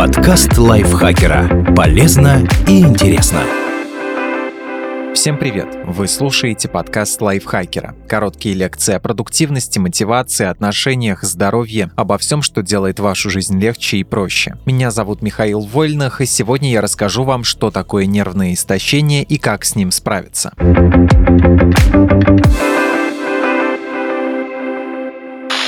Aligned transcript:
Подкаст 0.00 0.56
лайфхакера. 0.56 1.74
Полезно 1.76 2.48
и 2.66 2.80
интересно. 2.80 3.42
Всем 5.14 5.36
привет! 5.36 5.76
Вы 5.84 6.08
слушаете 6.08 6.70
подкаст 6.70 7.20
лайфхакера. 7.20 7.94
Короткие 8.08 8.54
лекции 8.54 8.94
о 8.94 8.98
продуктивности, 8.98 9.78
мотивации, 9.78 10.46
отношениях, 10.46 11.22
здоровье, 11.22 11.90
обо 11.96 12.16
всем, 12.16 12.40
что 12.40 12.62
делает 12.62 12.98
вашу 12.98 13.28
жизнь 13.28 13.60
легче 13.60 13.98
и 13.98 14.02
проще. 14.02 14.56
Меня 14.64 14.90
зовут 14.90 15.20
Михаил 15.20 15.60
Вольных, 15.60 16.22
и 16.22 16.24
сегодня 16.24 16.70
я 16.70 16.80
расскажу 16.80 17.24
вам, 17.24 17.44
что 17.44 17.70
такое 17.70 18.06
нервное 18.06 18.54
истощение 18.54 19.22
и 19.22 19.36
как 19.36 19.66
с 19.66 19.76
ним 19.76 19.90
справиться. 19.90 20.54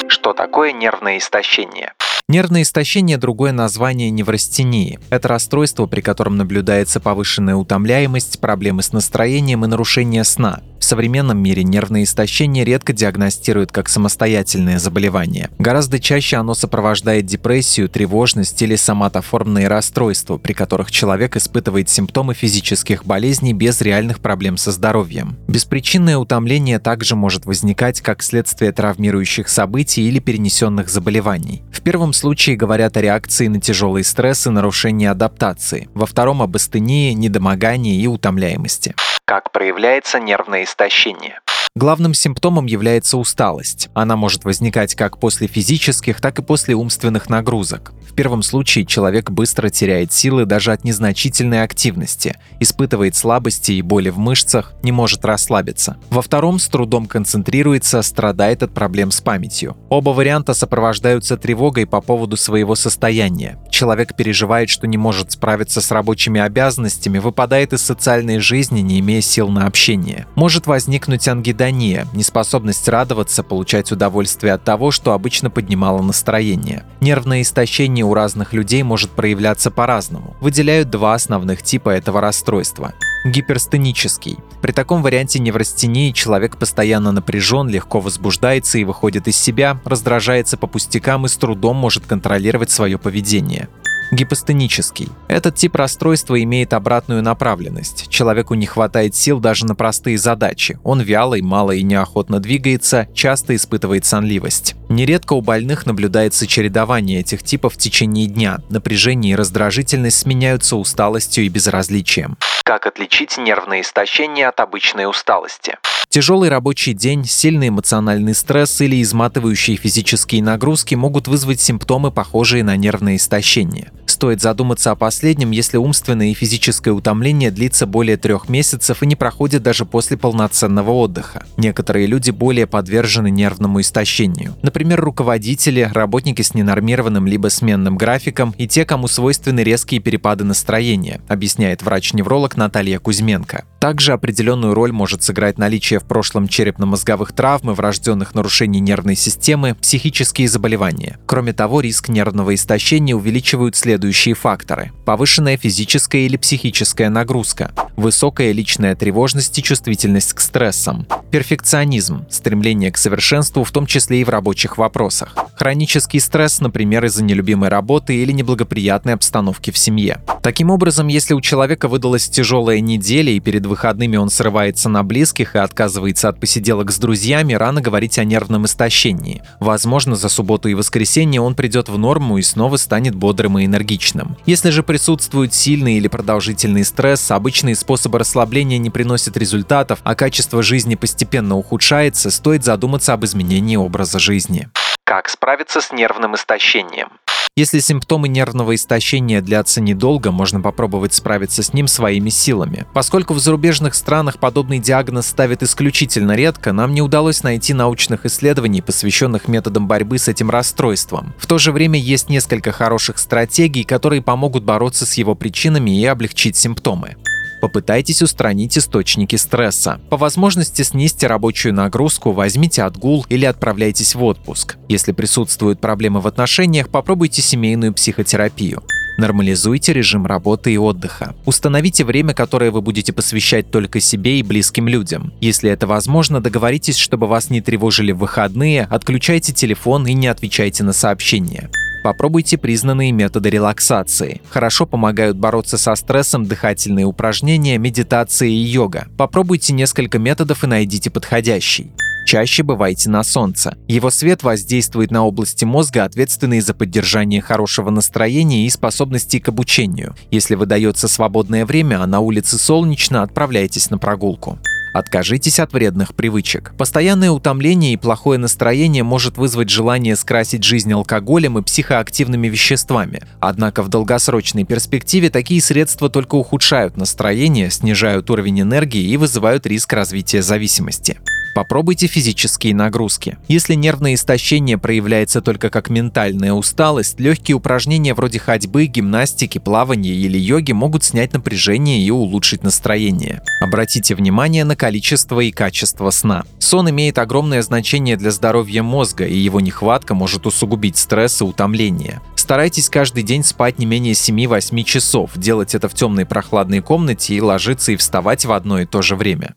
Что 0.08 0.32
такое 0.32 0.72
нервное 0.72 1.18
истощение? 1.18 1.92
Нервное 2.32 2.62
истощение– 2.62 3.16
другое 3.18 3.52
название 3.52 4.08
неврастении. 4.08 4.98
Это 5.10 5.28
расстройство, 5.28 5.84
при 5.84 6.00
котором 6.00 6.38
наблюдается 6.38 6.98
повышенная 6.98 7.56
утомляемость, 7.56 8.40
проблемы 8.40 8.82
с 8.82 8.94
настроением 8.94 9.66
и 9.66 9.68
нарушение 9.68 10.24
сна. 10.24 10.62
В 10.82 10.84
современном 10.84 11.38
мире 11.38 11.62
нервное 11.62 12.02
истощение 12.02 12.64
редко 12.64 12.92
диагностируют 12.92 13.70
как 13.70 13.88
самостоятельное 13.88 14.80
заболевание. 14.80 15.48
Гораздо 15.60 16.00
чаще 16.00 16.38
оно 16.38 16.54
сопровождает 16.54 17.24
депрессию, 17.24 17.88
тревожность 17.88 18.60
или 18.62 18.74
соматоформные 18.74 19.68
расстройства, 19.68 20.38
при 20.38 20.54
которых 20.54 20.90
человек 20.90 21.36
испытывает 21.36 21.88
симптомы 21.88 22.34
физических 22.34 23.04
болезней 23.04 23.52
без 23.52 23.80
реальных 23.80 24.18
проблем 24.18 24.56
со 24.56 24.72
здоровьем. 24.72 25.36
Беспричинное 25.46 26.18
утомление 26.18 26.80
также 26.80 27.14
может 27.14 27.46
возникать 27.46 28.00
как 28.00 28.20
следствие 28.20 28.72
травмирующих 28.72 29.48
событий 29.48 30.08
или 30.08 30.18
перенесенных 30.18 30.88
заболеваний. 30.88 31.62
В 31.70 31.80
первом 31.80 32.12
случае 32.22 32.54
говорят 32.54 32.96
о 32.96 33.00
реакции 33.00 33.48
на 33.48 33.60
тяжелый 33.60 34.04
стресс 34.04 34.46
и 34.46 34.50
нарушении 34.50 35.08
адаптации, 35.08 35.88
во 35.92 36.06
втором 36.06 36.40
об 36.40 36.54
астении, 36.54 37.12
недомогании 37.14 38.00
и 38.00 38.06
утомляемости. 38.06 38.94
Как 39.24 39.50
проявляется 39.50 40.20
нервное 40.20 40.62
истощение? 40.62 41.40
Главным 41.74 42.12
симптомом 42.12 42.66
является 42.66 43.16
усталость. 43.16 43.88
Она 43.94 44.14
может 44.14 44.44
возникать 44.44 44.94
как 44.94 45.18
после 45.18 45.46
физических, 45.46 46.20
так 46.20 46.38
и 46.38 46.42
после 46.42 46.74
умственных 46.74 47.30
нагрузок. 47.30 47.94
В 48.06 48.14
первом 48.14 48.42
случае 48.42 48.84
человек 48.84 49.30
быстро 49.30 49.70
теряет 49.70 50.12
силы 50.12 50.44
даже 50.44 50.72
от 50.72 50.84
незначительной 50.84 51.62
активности, 51.62 52.36
испытывает 52.60 53.16
слабости 53.16 53.72
и 53.72 53.80
боли 53.80 54.10
в 54.10 54.18
мышцах, 54.18 54.74
не 54.82 54.92
может 54.92 55.24
расслабиться. 55.24 55.96
Во 56.10 56.20
втором 56.20 56.58
с 56.58 56.68
трудом 56.68 57.06
концентрируется, 57.06 58.02
страдает 58.02 58.62
от 58.62 58.74
проблем 58.74 59.10
с 59.10 59.22
памятью. 59.22 59.74
Оба 59.88 60.10
варианта 60.10 60.52
сопровождаются 60.52 61.38
тревогой 61.38 61.86
по 61.86 62.02
поводу 62.02 62.36
своего 62.36 62.74
состояния. 62.74 63.58
Человек 63.70 64.14
переживает, 64.14 64.68
что 64.68 64.86
не 64.86 64.98
может 64.98 65.32
справиться 65.32 65.80
с 65.80 65.90
рабочими 65.90 66.38
обязанностями, 66.38 67.18
выпадает 67.18 67.72
из 67.72 67.80
социальной 67.80 68.40
жизни, 68.40 68.80
не 68.80 69.00
имея 69.00 69.22
сил 69.22 69.48
на 69.48 69.66
общение. 69.66 70.26
Может 70.34 70.66
возникнуть 70.66 71.28
ангидония, 71.62 72.06
неспособность 72.12 72.88
радоваться, 72.88 73.42
получать 73.42 73.92
удовольствие 73.92 74.52
от 74.52 74.64
того, 74.64 74.90
что 74.90 75.12
обычно 75.12 75.50
поднимало 75.50 76.02
настроение. 76.02 76.84
Нервное 77.00 77.42
истощение 77.42 78.04
у 78.04 78.14
разных 78.14 78.52
людей 78.52 78.82
может 78.82 79.10
проявляться 79.10 79.70
по-разному. 79.70 80.36
Выделяют 80.40 80.90
два 80.90 81.14
основных 81.14 81.62
типа 81.62 81.90
этого 81.90 82.20
расстройства 82.20 82.92
гиперстенический. 83.24 84.38
При 84.60 84.72
таком 84.72 85.00
варианте 85.00 85.38
неврастении 85.38 86.10
человек 86.10 86.56
постоянно 86.56 87.12
напряжен, 87.12 87.68
легко 87.68 88.00
возбуждается 88.00 88.78
и 88.78 88.84
выходит 88.84 89.28
из 89.28 89.36
себя, 89.36 89.80
раздражается 89.84 90.56
по 90.56 90.66
пустякам 90.66 91.26
и 91.26 91.28
с 91.28 91.36
трудом 91.36 91.76
может 91.76 92.04
контролировать 92.04 92.72
свое 92.72 92.98
поведение 92.98 93.68
гипостенический. 94.12 95.08
Этот 95.26 95.56
тип 95.56 95.74
расстройства 95.74 96.40
имеет 96.42 96.72
обратную 96.74 97.22
направленность. 97.22 98.08
Человеку 98.08 98.54
не 98.54 98.66
хватает 98.66 99.16
сил 99.16 99.40
даже 99.40 99.66
на 99.66 99.74
простые 99.74 100.18
задачи. 100.18 100.78
Он 100.84 101.00
вялый, 101.00 101.42
мало 101.42 101.72
и 101.72 101.82
неохотно 101.82 102.38
двигается, 102.38 103.08
часто 103.14 103.56
испытывает 103.56 104.04
сонливость. 104.04 104.76
Нередко 104.88 105.32
у 105.32 105.40
больных 105.40 105.86
наблюдается 105.86 106.46
чередование 106.46 107.20
этих 107.20 107.42
типов 107.42 107.74
в 107.74 107.78
течение 107.78 108.26
дня. 108.26 108.58
Напряжение 108.68 109.32
и 109.32 109.36
раздражительность 109.36 110.18
сменяются 110.18 110.76
усталостью 110.76 111.44
и 111.44 111.48
безразличием. 111.48 112.36
Как 112.64 112.86
отличить 112.86 113.38
нервное 113.38 113.80
истощение 113.80 114.48
от 114.48 114.60
обычной 114.60 115.08
усталости? 115.08 115.78
Тяжелый 116.12 116.50
рабочий 116.50 116.92
день, 116.92 117.24
сильный 117.24 117.68
эмоциональный 117.68 118.34
стресс 118.34 118.82
или 118.82 119.00
изматывающие 119.00 119.78
физические 119.78 120.42
нагрузки 120.42 120.94
могут 120.94 121.26
вызвать 121.26 121.60
симптомы, 121.62 122.10
похожие 122.10 122.62
на 122.62 122.76
нервное 122.76 123.16
истощение. 123.16 123.90
Стоит 124.12 124.42
задуматься 124.42 124.90
о 124.90 124.94
последнем, 124.94 125.52
если 125.52 125.78
умственное 125.78 126.32
и 126.32 126.34
физическое 126.34 126.90
утомление 126.90 127.50
длится 127.50 127.86
более 127.86 128.18
трех 128.18 128.50
месяцев 128.50 129.02
и 129.02 129.06
не 129.06 129.16
проходит 129.16 129.62
даже 129.62 129.86
после 129.86 130.18
полноценного 130.18 130.90
отдыха. 130.90 131.46
Некоторые 131.56 132.06
люди 132.06 132.30
более 132.30 132.66
подвержены 132.66 133.30
нервному 133.30 133.80
истощению. 133.80 134.54
Например, 134.60 135.00
руководители, 135.00 135.90
работники 135.94 136.42
с 136.42 136.52
ненормированным 136.52 137.26
либо 137.26 137.48
сменным 137.48 137.96
графиком 137.96 138.54
и 138.58 138.68
те, 138.68 138.84
кому 138.84 139.08
свойственны 139.08 139.60
резкие 139.60 140.02
перепады 140.02 140.44
настроения, 140.44 141.22
объясняет 141.26 141.80
врач-невролог 141.82 142.58
Наталья 142.58 142.98
Кузьменко. 142.98 143.64
Также 143.82 144.12
определенную 144.12 144.74
роль 144.74 144.92
может 144.92 145.24
сыграть 145.24 145.58
наличие 145.58 145.98
в 145.98 146.04
прошлом 146.04 146.46
черепно-мозговых 146.46 147.32
травм 147.32 147.72
и 147.72 147.74
врожденных 147.74 148.32
нарушений 148.32 148.78
нервной 148.78 149.16
системы, 149.16 149.74
психические 149.74 150.46
заболевания. 150.46 151.18
Кроме 151.26 151.52
того, 151.52 151.80
риск 151.80 152.08
нервного 152.08 152.54
истощения 152.54 153.16
увеличивают 153.16 153.74
следующие 153.74 154.36
факторы. 154.36 154.92
Повышенная 155.04 155.56
физическая 155.56 156.20
или 156.20 156.36
психическая 156.36 157.10
нагрузка, 157.10 157.72
высокая 157.96 158.52
личная 158.52 158.94
тревожность 158.94 159.58
и 159.58 159.62
чувствительность 159.64 160.32
к 160.32 160.38
стрессам, 160.38 161.04
перфекционизм, 161.32 162.24
стремление 162.30 162.92
к 162.92 162.96
совершенству, 162.96 163.64
в 163.64 163.72
том 163.72 163.86
числе 163.86 164.20
и 164.20 164.24
в 164.24 164.28
рабочих 164.28 164.78
вопросах, 164.78 165.34
хронический 165.56 166.20
стресс, 166.20 166.60
например, 166.60 167.04
из-за 167.06 167.24
нелюбимой 167.24 167.68
работы 167.68 168.14
или 168.14 168.30
неблагоприятной 168.30 169.14
обстановки 169.14 169.72
в 169.72 169.78
семье. 169.78 170.20
Таким 170.42 170.70
образом, 170.70 171.08
если 171.08 171.34
у 171.34 171.40
человека 171.40 171.88
выдалась 171.88 172.28
тяжелая 172.28 172.80
неделя 172.80 173.32
и 173.32 173.40
перед 173.40 173.64
выходными 173.72 174.18
он 174.18 174.28
срывается 174.28 174.90
на 174.90 175.02
близких 175.02 175.56
и 175.56 175.58
отказывается 175.58 176.28
от 176.28 176.38
посиделок 176.38 176.90
с 176.90 176.98
друзьями, 176.98 177.54
рано 177.54 177.80
говорить 177.80 178.18
о 178.18 178.24
нервном 178.24 178.66
истощении. 178.66 179.42
Возможно, 179.60 180.14
за 180.14 180.28
субботу 180.28 180.68
и 180.68 180.74
воскресенье 180.74 181.40
он 181.40 181.54
придет 181.54 181.88
в 181.88 181.96
норму 181.96 182.36
и 182.36 182.42
снова 182.42 182.76
станет 182.76 183.14
бодрым 183.14 183.58
и 183.58 183.64
энергичным. 183.64 184.36
Если 184.44 184.68
же 184.68 184.82
присутствует 184.82 185.54
сильный 185.54 185.94
или 185.94 186.08
продолжительный 186.08 186.84
стресс, 186.84 187.30
обычные 187.30 187.74
способы 187.74 188.18
расслабления 188.18 188.76
не 188.76 188.90
приносят 188.90 189.38
результатов, 189.38 190.00
а 190.04 190.14
качество 190.14 190.62
жизни 190.62 190.94
постепенно 190.94 191.56
ухудшается, 191.56 192.30
стоит 192.30 192.64
задуматься 192.64 193.14
об 193.14 193.24
изменении 193.24 193.76
образа 193.76 194.18
жизни. 194.18 194.68
Как 195.04 195.30
справиться 195.30 195.80
с 195.80 195.92
нервным 195.92 196.34
истощением? 196.34 197.08
Если 197.54 197.80
симптомы 197.80 198.28
нервного 198.28 198.74
истощения 198.74 199.42
длятся 199.42 199.82
недолго, 199.82 200.30
можно 200.30 200.62
попробовать 200.62 201.12
справиться 201.12 201.62
с 201.62 201.74
ним 201.74 201.86
своими 201.86 202.30
силами. 202.30 202.86
Поскольку 202.94 203.34
в 203.34 203.40
зарубежных 203.40 203.94
странах 203.94 204.38
подобный 204.38 204.78
диагноз 204.78 205.26
ставят 205.26 205.62
исключительно 205.62 206.34
редко, 206.34 206.72
нам 206.72 206.94
не 206.94 207.02
удалось 207.02 207.42
найти 207.42 207.74
научных 207.74 208.24
исследований, 208.24 208.80
посвященных 208.80 209.48
методам 209.48 209.86
борьбы 209.86 210.18
с 210.18 210.28
этим 210.28 210.48
расстройством. 210.48 211.34
В 211.36 211.46
то 211.46 211.58
же 211.58 211.72
время 211.72 211.98
есть 211.98 212.30
несколько 212.30 212.72
хороших 212.72 213.18
стратегий, 213.18 213.84
которые 213.84 214.22
помогут 214.22 214.64
бороться 214.64 215.04
с 215.04 215.12
его 215.18 215.34
причинами 215.34 216.00
и 216.00 216.06
облегчить 216.06 216.56
симптомы. 216.56 217.16
Попытайтесь 217.62 218.22
устранить 218.22 218.76
источники 218.76 219.36
стресса. 219.36 220.00
По 220.10 220.16
возможности 220.16 220.82
снизьте 220.82 221.28
рабочую 221.28 221.72
нагрузку, 221.72 222.32
возьмите 222.32 222.82
отгул 222.82 223.24
или 223.28 223.44
отправляйтесь 223.44 224.16
в 224.16 224.24
отпуск. 224.24 224.78
Если 224.88 225.12
присутствуют 225.12 225.80
проблемы 225.80 226.20
в 226.20 226.26
отношениях, 226.26 226.88
попробуйте 226.88 227.40
семейную 227.40 227.94
психотерапию. 227.94 228.82
Нормализуйте 229.16 229.92
режим 229.92 230.26
работы 230.26 230.72
и 230.72 230.76
отдыха. 230.76 231.36
Установите 231.46 232.04
время, 232.04 232.34
которое 232.34 232.72
вы 232.72 232.80
будете 232.80 233.12
посвящать 233.12 233.70
только 233.70 234.00
себе 234.00 234.40
и 234.40 234.42
близким 234.42 234.88
людям. 234.88 235.32
Если 235.40 235.70
это 235.70 235.86
возможно, 235.86 236.40
договоритесь, 236.40 236.96
чтобы 236.96 237.28
вас 237.28 237.48
не 237.48 237.60
тревожили 237.60 238.10
в 238.10 238.18
выходные, 238.18 238.82
отключайте 238.90 239.52
телефон 239.52 240.08
и 240.08 240.14
не 240.14 240.26
отвечайте 240.26 240.82
на 240.82 240.92
сообщения. 240.92 241.70
Попробуйте 242.02 242.58
признанные 242.58 243.12
методы 243.12 243.50
релаксации. 243.50 244.40
Хорошо 244.50 244.86
помогают 244.86 245.36
бороться 245.36 245.78
со 245.78 245.94
стрессом 245.94 246.46
дыхательные 246.46 247.06
упражнения, 247.06 247.78
медитация 247.78 248.48
и 248.48 248.52
йога. 248.52 249.06
Попробуйте 249.16 249.72
несколько 249.72 250.18
методов 250.18 250.64
и 250.64 250.66
найдите 250.66 251.10
подходящий. 251.10 251.92
Чаще 252.24 252.62
бывайте 252.62 253.10
на 253.10 253.24
солнце. 253.24 253.76
Его 253.88 254.10
свет 254.10 254.42
воздействует 254.42 255.10
на 255.10 255.24
области 255.24 255.64
мозга, 255.64 256.04
ответственные 256.04 256.62
за 256.62 256.72
поддержание 256.72 257.40
хорошего 257.40 257.90
настроения 257.90 258.66
и 258.66 258.70
способности 258.70 259.38
к 259.38 259.48
обучению. 259.48 260.14
Если 260.30 260.54
выдается 260.54 261.08
свободное 261.08 261.66
время, 261.66 262.02
а 262.02 262.06
на 262.06 262.20
улице 262.20 262.58
солнечно, 262.58 263.22
отправляйтесь 263.22 263.90
на 263.90 263.98
прогулку. 263.98 264.58
Откажитесь 264.92 265.58
от 265.58 265.72
вредных 265.72 266.14
привычек. 266.14 266.72
Постоянное 266.76 267.30
утомление 267.30 267.94
и 267.94 267.96
плохое 267.96 268.38
настроение 268.38 269.02
может 269.02 269.38
вызвать 269.38 269.70
желание 269.70 270.16
скрасить 270.16 270.64
жизнь 270.64 270.92
алкоголем 270.92 271.58
и 271.58 271.62
психоактивными 271.62 272.48
веществами. 272.48 273.22
Однако 273.40 273.82
в 273.82 273.88
долгосрочной 273.88 274.64
перспективе 274.64 275.30
такие 275.30 275.62
средства 275.62 276.10
только 276.10 276.34
ухудшают 276.34 276.96
настроение, 276.96 277.70
снижают 277.70 278.28
уровень 278.30 278.60
энергии 278.60 279.02
и 279.02 279.16
вызывают 279.16 279.66
риск 279.66 279.92
развития 279.92 280.42
зависимости. 280.42 281.18
Попробуйте 281.54 282.06
физические 282.06 282.74
нагрузки. 282.74 283.36
Если 283.46 283.74
нервное 283.74 284.14
истощение 284.14 284.78
проявляется 284.78 285.42
только 285.42 285.68
как 285.68 285.90
ментальная 285.90 286.54
усталость, 286.54 287.20
легкие 287.20 287.56
упражнения 287.56 288.14
вроде 288.14 288.38
ходьбы, 288.38 288.86
гимнастики, 288.86 289.58
плавания 289.58 290.14
или 290.14 290.38
йоги 290.38 290.72
могут 290.72 291.04
снять 291.04 291.34
напряжение 291.34 292.00
и 292.00 292.10
улучшить 292.10 292.62
настроение. 292.62 293.42
Обратите 293.60 294.14
внимание 294.14 294.64
на 294.64 294.76
количество 294.76 295.40
и 295.40 295.50
качество 295.50 296.10
сна. 296.10 296.44
Сон 296.58 296.88
имеет 296.88 297.18
огромное 297.18 297.60
значение 297.60 298.16
для 298.16 298.30
здоровья 298.30 298.82
мозга, 298.82 299.26
и 299.26 299.36
его 299.36 299.60
нехватка 299.60 300.14
может 300.14 300.46
усугубить 300.46 300.96
стресс 300.96 301.42
и 301.42 301.44
утомление. 301.44 302.22
Старайтесь 302.34 302.88
каждый 302.88 303.24
день 303.24 303.44
спать 303.44 303.78
не 303.78 303.84
менее 303.84 304.14
7-8 304.14 304.82
часов, 304.84 305.30
делать 305.36 305.74
это 305.74 305.88
в 305.88 305.94
темной 305.94 306.24
прохладной 306.24 306.80
комнате 306.80 307.34
и 307.34 307.40
ложиться 307.40 307.92
и 307.92 307.96
вставать 307.96 308.46
в 308.46 308.52
одно 308.52 308.80
и 308.80 308.86
то 308.86 309.02
же 309.02 309.16
время. 309.16 309.54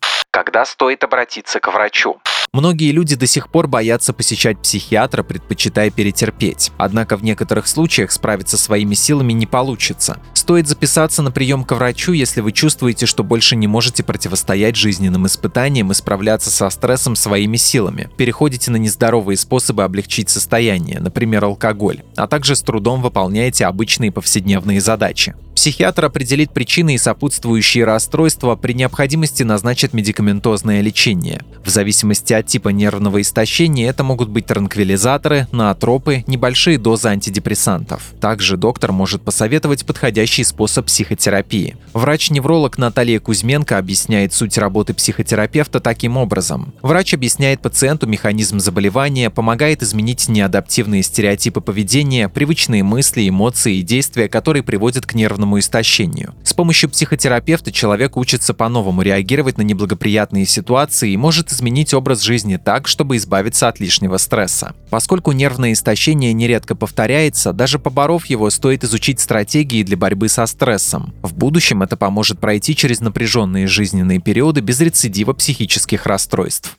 Когда 0.56 0.66
стоит 0.66 1.04
обратиться 1.04 1.60
к 1.60 1.68
врачу? 1.68 2.16
Многие 2.54 2.94
люди 2.94 3.18
до 3.18 3.28
сих 3.28 3.50
пор 3.50 3.68
боятся 3.68 4.14
посещать 4.14 4.58
психиатра, 4.58 5.22
предпочитая 5.22 5.92
перетерпеть. 5.92 6.72
Однако 6.78 7.18
в 7.18 7.26
некоторых 7.26 7.68
случаях 7.68 8.14
справиться 8.14 8.58
своими 8.58 8.94
силами 8.94 9.34
не 9.34 9.48
получится. 9.48 10.18
Стоит 10.34 10.70
записаться 10.70 11.22
на 11.22 11.32
прием 11.32 11.66
к 11.66 11.74
врачу, 11.74 12.14
если 12.14 12.40
вы 12.40 12.54
чувствуете, 12.54 13.06
что 13.06 13.26
больше 13.26 13.58
не 13.58 13.68
можете 13.68 14.02
противостоять 14.02 14.78
жизненным 14.78 15.26
испытаниям 15.26 15.92
и 15.92 15.94
справляться 15.94 16.50
со 16.50 16.70
стрессом 16.70 17.18
своими 17.18 17.58
силами. 17.58 18.10
Переходите 18.16 18.72
на 18.72 18.78
нездоровые 18.78 19.36
способы 19.36 19.84
облегчить 19.84 20.30
состояние, 20.30 21.02
например, 21.02 21.44
алкоголь, 21.44 22.04
а 22.16 22.28
также 22.28 22.56
с 22.56 22.62
трудом 22.62 23.02
выполняете 23.02 23.66
обычные 23.66 24.14
повседневные 24.14 24.80
задачи. 24.80 25.36
Психиатр 25.56 26.06
определит 26.06 26.52
причины 26.52 26.96
и 26.96 26.98
сопутствующие 26.98 27.86
расстройства, 27.86 28.56
при 28.58 28.74
необходимости 28.74 29.42
назначит 29.42 29.94
медикаментозное 29.94 30.82
лечение. 30.82 31.42
В 31.64 31.70
зависимости 31.70 32.34
от 32.34 32.46
типа 32.46 32.70
нервного 32.70 33.22
истощения 33.22 33.90
это 33.90 34.04
могут 34.04 34.30
быть 34.30 34.46
транквилизаторы, 34.46 35.48
наотропы, 35.54 36.26
небольшие 36.28 36.78
дозы 36.78 37.08
антидепрессантов. 37.08 38.04
Также 38.20 38.58
доктор 38.58 38.92
может 38.92 39.22
посоветовать 39.24 39.86
подходящий 39.86 40.44
способ 40.44 40.88
психотерапии. 40.88 41.78
Врач-невролог 41.94 42.78
Наталья 42.78 43.20
Кузьменко 43.20 43.78
объясняет 43.78 44.34
суть 44.34 44.58
работы 44.58 44.94
психотерапевта 44.94 45.80
таким 45.80 46.18
образом. 46.18 46.74
Врач 46.82 47.14
объясняет 47.14 47.62
пациенту 47.62 48.08
механизм 48.08 48.60
заболевания, 48.60 49.30
помогает 49.30 49.82
изменить 49.82 50.28
неадаптивные 50.28 51.02
стереотипы 51.02 51.62
поведения, 51.62 52.28
привычные 52.28 52.84
мысли, 52.84 53.28
эмоции 53.28 53.78
и 53.78 53.82
действия, 53.82 54.28
которые 54.28 54.62
приводят 54.62 55.06
к 55.06 55.16
нервному 55.16 55.45
истощению. 55.60 56.34
С 56.44 56.54
помощью 56.54 56.90
психотерапевта 56.90 57.72
человек 57.72 58.18
учится 58.18 58.54
по-новому 58.54 59.02
реагировать 59.02 59.58
на 59.58 59.62
неблагоприятные 59.62 60.46
ситуации 60.46 61.12
и 61.12 61.18
может 61.18 61.52
изменить 61.52 61.94
образ 61.94 62.22
жизни 62.22 62.58
так, 62.58 62.88
чтобы 62.88 63.18
избавиться 63.18 63.68
от 63.68 63.80
лишнего 63.80 64.18
стресса. 64.18 64.74
Поскольку 64.90 65.32
нервное 65.32 65.74
истощение 65.74 66.34
нередко 66.34 66.76
повторяется, 66.76 67.54
даже 67.54 67.80
поборов 67.80 68.26
его, 68.26 68.50
стоит 68.50 68.84
изучить 68.84 69.20
стратегии 69.20 69.84
для 69.84 69.98
борьбы 69.98 70.30
со 70.30 70.46
стрессом. 70.46 71.14
В 71.22 71.34
будущем 71.34 71.84
это 71.84 71.98
поможет 71.98 72.40
пройти 72.40 72.76
через 72.76 73.02
напряженные 73.02 73.68
жизненные 73.68 74.20
периоды 74.20 74.62
без 74.62 74.80
рецидива 74.80 75.34
психических 75.34 76.06
расстройств. 76.06 76.76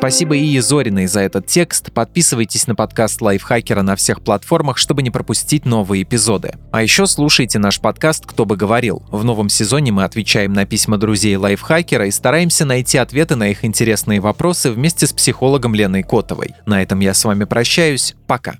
Спасибо 0.00 0.34
и 0.34 0.58
Зориной 0.60 1.06
за 1.06 1.20
этот 1.20 1.44
текст. 1.44 1.92
Подписывайтесь 1.92 2.66
на 2.66 2.74
подкаст 2.74 3.20
Лайфхакера 3.20 3.82
на 3.82 3.96
всех 3.96 4.22
платформах, 4.22 4.78
чтобы 4.78 5.02
не 5.02 5.10
пропустить 5.10 5.66
новые 5.66 6.04
эпизоды. 6.04 6.54
А 6.72 6.82
еще 6.82 7.06
слушайте 7.06 7.58
наш 7.58 7.82
подкаст 7.82 8.24
«Кто 8.24 8.46
бы 8.46 8.56
говорил». 8.56 9.02
В 9.10 9.24
новом 9.24 9.50
сезоне 9.50 9.92
мы 9.92 10.04
отвечаем 10.04 10.54
на 10.54 10.64
письма 10.64 10.96
друзей 10.96 11.36
Лайфхакера 11.36 12.06
и 12.06 12.10
стараемся 12.10 12.64
найти 12.64 12.96
ответы 12.96 13.36
на 13.36 13.50
их 13.50 13.62
интересные 13.62 14.20
вопросы 14.20 14.70
вместе 14.70 15.06
с 15.06 15.12
психологом 15.12 15.74
Леной 15.74 16.02
Котовой. 16.02 16.54
На 16.64 16.82
этом 16.82 17.00
я 17.00 17.12
с 17.12 17.22
вами 17.22 17.44
прощаюсь. 17.44 18.14
Пока. 18.26 18.54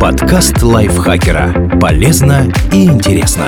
Подкаст 0.00 0.64
Лайфхакера. 0.64 1.78
Полезно 1.78 2.52
и 2.72 2.86
интересно. 2.86 3.46